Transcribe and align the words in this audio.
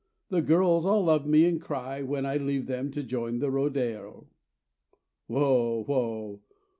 The 0.29 0.41
girls 0.41 0.83
all 0.83 1.03
love 1.03 1.27
me, 1.27 1.45
and 1.45 1.61
cry 1.61 2.01
When 2.01 2.25
I 2.25 2.37
leave 2.37 2.65
them 2.65 2.89
to 2.89 3.03
join 3.03 3.37
the 3.37 3.51
rodero. 3.51 4.29
Whoa! 5.27 5.83
Whoa! 5.83 6.41